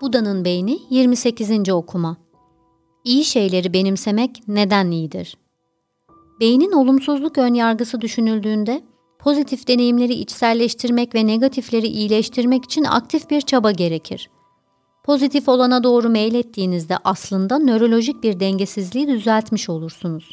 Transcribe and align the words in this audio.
Buda'nın 0.00 0.44
beyni 0.44 0.78
28. 0.90 1.68
okuma. 1.70 2.16
İyi 3.04 3.24
şeyleri 3.24 3.72
benimsemek 3.72 4.42
neden 4.48 4.90
iyidir? 4.90 5.36
Beynin 6.40 6.72
olumsuzluk 6.72 7.38
önyargısı 7.38 8.00
düşünüldüğünde 8.00 8.82
pozitif 9.18 9.68
deneyimleri 9.68 10.12
içselleştirmek 10.12 11.14
ve 11.14 11.26
negatifleri 11.26 11.86
iyileştirmek 11.86 12.64
için 12.64 12.84
aktif 12.84 13.30
bir 13.30 13.40
çaba 13.40 13.70
gerekir. 13.70 14.30
Pozitif 15.04 15.48
olana 15.48 15.84
doğru 15.84 16.08
meylettiğinizde 16.08 16.96
aslında 17.04 17.58
nörolojik 17.58 18.22
bir 18.22 18.40
dengesizliği 18.40 19.08
düzeltmiş 19.08 19.68
olursunuz. 19.68 20.32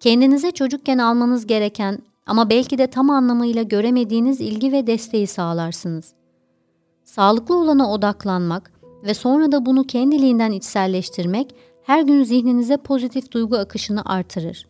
Kendinize 0.00 0.50
çocukken 0.50 0.98
almanız 0.98 1.46
gereken 1.46 1.98
ama 2.26 2.50
belki 2.50 2.78
de 2.78 2.86
tam 2.86 3.10
anlamıyla 3.10 3.62
göremediğiniz 3.62 4.40
ilgi 4.40 4.72
ve 4.72 4.86
desteği 4.86 5.26
sağlarsınız. 5.26 6.14
Sağlıklı 7.04 7.56
olana 7.56 7.92
odaklanmak 7.92 8.72
ve 9.04 9.14
sonra 9.14 9.52
da 9.52 9.66
bunu 9.66 9.84
kendiliğinden 9.84 10.52
içselleştirmek 10.52 11.54
her 11.82 12.02
gün 12.02 12.24
zihninize 12.24 12.76
pozitif 12.76 13.32
duygu 13.32 13.56
akışını 13.56 14.04
artırır. 14.04 14.66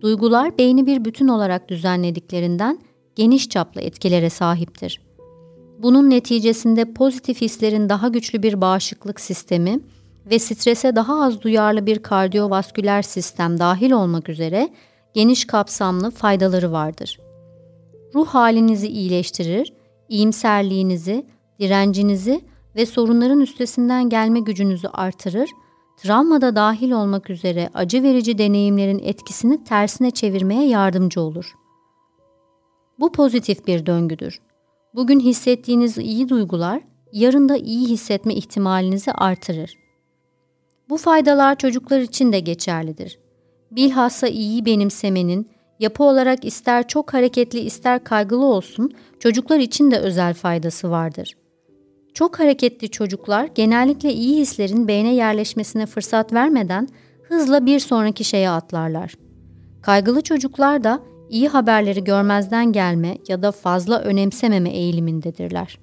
Duygular 0.00 0.58
beyni 0.58 0.86
bir 0.86 1.04
bütün 1.04 1.28
olarak 1.28 1.68
düzenlediklerinden 1.68 2.78
geniş 3.16 3.48
çaplı 3.48 3.80
etkilere 3.80 4.30
sahiptir. 4.30 5.00
Bunun 5.78 6.10
neticesinde 6.10 6.92
pozitif 6.92 7.40
hislerin 7.40 7.88
daha 7.88 8.08
güçlü 8.08 8.42
bir 8.42 8.60
bağışıklık 8.60 9.20
sistemi 9.20 9.80
ve 10.30 10.38
strese 10.38 10.96
daha 10.96 11.22
az 11.22 11.42
duyarlı 11.42 11.86
bir 11.86 11.98
kardiyovasküler 11.98 13.02
sistem 13.02 13.58
dahil 13.58 13.90
olmak 13.90 14.28
üzere 14.28 14.68
geniş 15.14 15.46
kapsamlı 15.46 16.10
faydaları 16.10 16.72
vardır. 16.72 17.18
Ruh 18.14 18.26
halinizi 18.26 18.88
iyileştirir, 18.88 19.72
iyimserliğinizi, 20.08 21.26
direncinizi 21.60 22.40
ve 22.76 22.86
sorunların 22.86 23.40
üstesinden 23.40 24.08
gelme 24.08 24.40
gücünüzü 24.40 24.88
artırır, 24.88 25.50
travmada 25.96 26.56
dahil 26.56 26.90
olmak 26.90 27.30
üzere 27.30 27.70
acı 27.74 28.02
verici 28.02 28.38
deneyimlerin 28.38 28.98
etkisini 28.98 29.64
tersine 29.64 30.10
çevirmeye 30.10 30.68
yardımcı 30.68 31.20
olur. 31.20 31.54
Bu 33.00 33.12
pozitif 33.12 33.66
bir 33.66 33.86
döngüdür. 33.86 34.40
Bugün 34.94 35.20
hissettiğiniz 35.20 35.98
iyi 35.98 36.28
duygular, 36.28 36.82
yarın 37.12 37.48
da 37.48 37.56
iyi 37.56 37.88
hissetme 37.88 38.34
ihtimalinizi 38.34 39.12
artırır. 39.12 39.78
Bu 40.88 40.96
faydalar 40.96 41.58
çocuklar 41.58 42.00
için 42.00 42.32
de 42.32 42.40
geçerlidir. 42.40 43.18
Bilhassa 43.70 44.28
iyi 44.28 44.64
benimsemenin, 44.64 45.50
yapı 45.78 46.04
olarak 46.04 46.44
ister 46.44 46.88
çok 46.88 47.14
hareketli 47.14 47.60
ister 47.60 48.04
kaygılı 48.04 48.44
olsun, 48.44 48.90
çocuklar 49.18 49.58
için 49.58 49.90
de 49.90 49.98
özel 49.98 50.34
faydası 50.34 50.90
vardır. 50.90 51.34
Çok 52.14 52.38
hareketli 52.38 52.90
çocuklar 52.90 53.48
genellikle 53.54 54.12
iyi 54.12 54.40
hislerin 54.40 54.88
beyne 54.88 55.14
yerleşmesine 55.14 55.86
fırsat 55.86 56.32
vermeden 56.32 56.88
hızla 57.22 57.66
bir 57.66 57.78
sonraki 57.80 58.24
şeye 58.24 58.50
atlarlar. 58.50 59.14
Kaygılı 59.82 60.20
çocuklar 60.20 60.84
da 60.84 61.00
iyi 61.30 61.48
haberleri 61.48 62.04
görmezden 62.04 62.72
gelme 62.72 63.18
ya 63.28 63.42
da 63.42 63.52
fazla 63.52 64.00
önemsememe 64.00 64.70
eğilimindedirler. 64.70 65.78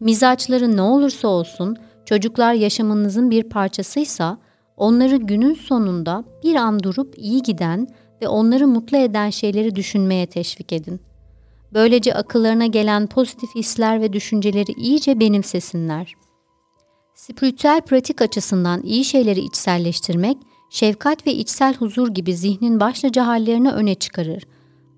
Mizaçları 0.00 0.76
ne 0.76 0.82
olursa 0.82 1.28
olsun 1.28 1.76
çocuklar 2.04 2.54
yaşamınızın 2.54 3.30
bir 3.30 3.42
parçasıysa 3.42 4.38
onları 4.76 5.16
günün 5.16 5.54
sonunda 5.54 6.24
bir 6.44 6.54
an 6.54 6.82
durup 6.82 7.14
iyi 7.16 7.42
giden 7.42 7.88
ve 8.22 8.28
onları 8.28 8.66
mutlu 8.66 8.96
eden 8.96 9.30
şeyleri 9.30 9.76
düşünmeye 9.76 10.26
teşvik 10.26 10.72
edin. 10.72 11.00
Böylece 11.74 12.14
akıllarına 12.14 12.66
gelen 12.66 13.06
pozitif 13.06 13.54
hisler 13.54 14.00
ve 14.00 14.12
düşünceleri 14.12 14.72
iyice 14.72 15.20
benimsesinler. 15.20 16.14
Spiritüel 17.14 17.80
pratik 17.80 18.22
açısından 18.22 18.82
iyi 18.82 19.04
şeyleri 19.04 19.40
içselleştirmek, 19.40 20.36
şefkat 20.70 21.26
ve 21.26 21.34
içsel 21.34 21.74
huzur 21.74 22.08
gibi 22.08 22.36
zihnin 22.36 22.80
başlıca 22.80 23.26
hallerini 23.26 23.72
öne 23.72 23.94
çıkarır. 23.94 24.42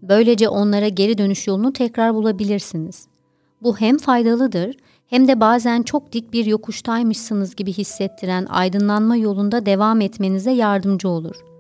Böylece 0.02 0.48
onlara 0.48 0.88
geri 0.88 1.18
dönüş 1.18 1.46
yolunu 1.46 1.72
tekrar 1.72 2.14
bulabilirsiniz. 2.14 3.06
Bu 3.62 3.76
hem 3.80 3.98
faydalıdır 3.98 4.76
hem 5.06 5.28
de 5.28 5.40
bazen 5.40 5.82
çok 5.82 6.12
dik 6.12 6.32
bir 6.32 6.46
yokuştaymışsınız 6.46 7.56
gibi 7.56 7.72
hissettiren 7.72 8.46
aydınlanma 8.46 9.16
yolunda 9.16 9.66
devam 9.66 10.00
etmenize 10.00 10.50
yardımcı 10.50 11.08
olur.'' 11.08 11.51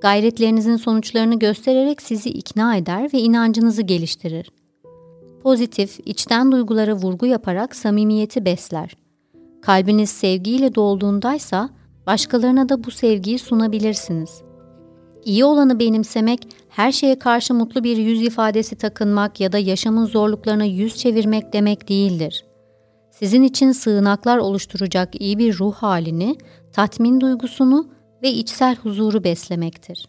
Gayretlerinizin 0.00 0.76
sonuçlarını 0.76 1.38
göstererek 1.38 2.02
sizi 2.02 2.30
ikna 2.30 2.76
eder 2.76 3.10
ve 3.14 3.18
inancınızı 3.18 3.82
geliştirir. 3.82 4.50
Pozitif, 5.42 6.00
içten 6.04 6.52
duygulara 6.52 6.94
vurgu 6.94 7.26
yaparak 7.26 7.76
samimiyeti 7.76 8.44
besler. 8.44 8.96
Kalbiniz 9.62 10.10
sevgiyle 10.10 10.74
dolduğundaysa 10.74 11.70
başkalarına 12.06 12.68
da 12.68 12.84
bu 12.84 12.90
sevgiyi 12.90 13.38
sunabilirsiniz. 13.38 14.42
İyi 15.24 15.44
olanı 15.44 15.78
benimsemek, 15.78 16.48
her 16.68 16.92
şeye 16.92 17.18
karşı 17.18 17.54
mutlu 17.54 17.84
bir 17.84 17.96
yüz 17.96 18.22
ifadesi 18.22 18.76
takınmak 18.76 19.40
ya 19.40 19.52
da 19.52 19.58
yaşamın 19.58 20.06
zorluklarına 20.06 20.64
yüz 20.64 20.96
çevirmek 20.96 21.52
demek 21.52 21.88
değildir. 21.88 22.44
Sizin 23.10 23.42
için 23.42 23.72
sığınaklar 23.72 24.38
oluşturacak 24.38 25.20
iyi 25.20 25.38
bir 25.38 25.58
ruh 25.58 25.74
halini, 25.74 26.36
tatmin 26.72 27.20
duygusunu 27.20 27.88
ve 28.22 28.28
içsel 28.30 28.76
huzuru 28.76 29.24
beslemektir. 29.24 30.06